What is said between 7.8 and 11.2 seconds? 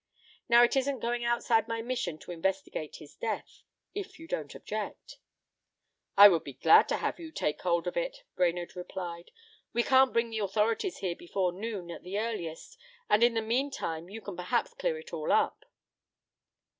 of it," Brainerd replied. "We can't bring the authorities here